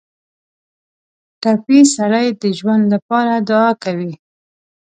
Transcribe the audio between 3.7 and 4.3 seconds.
کوي.